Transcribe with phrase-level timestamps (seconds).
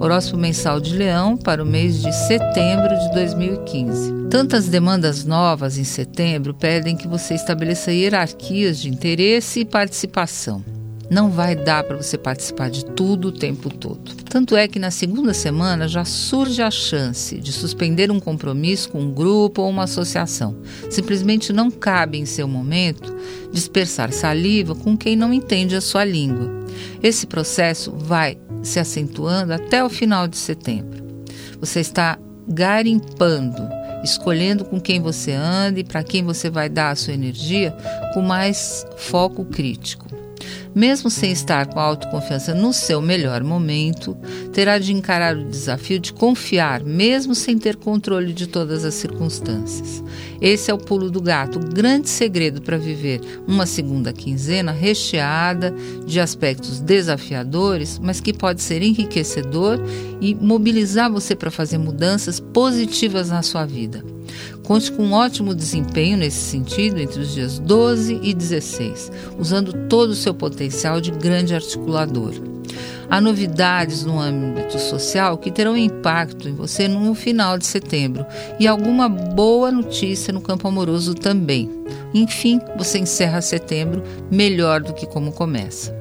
[0.00, 4.28] Horóscopo mensal de Leão para o mês de setembro de 2015.
[4.30, 10.64] Tantas demandas novas em setembro pedem que você estabeleça hierarquias de interesse e participação.
[11.10, 14.14] Não vai dar para você participar de tudo o tempo todo.
[14.24, 19.02] Tanto é que na segunda semana já surge a chance de suspender um compromisso com
[19.02, 20.56] um grupo ou uma associação.
[20.88, 23.14] Simplesmente não cabe em seu momento
[23.52, 26.48] dispersar saliva com quem não entende a sua língua.
[27.02, 31.24] Esse processo vai se acentuando até o final de setembro.
[31.60, 32.18] Você está
[32.48, 33.68] garimpando,
[34.02, 37.74] escolhendo com quem você anda e para quem você vai dar a sua energia
[38.12, 40.19] com mais foco crítico.
[40.74, 44.16] Mesmo sem estar com a autoconfiança no seu melhor momento,
[44.52, 50.02] terá de encarar o desafio de confiar, mesmo sem ter controle de todas as circunstâncias.
[50.40, 55.74] Esse é o pulo do gato, o grande segredo para viver uma segunda quinzena recheada
[56.06, 59.78] de aspectos desafiadores, mas que pode ser enriquecedor
[60.20, 64.04] e mobilizar você para fazer mudanças positivas na sua vida.
[64.62, 70.10] Conte com um ótimo desempenho nesse sentido entre os dias 12 e 16, usando todo
[70.10, 72.32] o seu potencial de grande articulador.
[73.10, 78.24] Há novidades no âmbito social que terão impacto em você no final de setembro
[78.60, 81.68] e alguma boa notícia no campo amoroso também.
[82.14, 85.99] Enfim, você encerra setembro melhor do que como começa.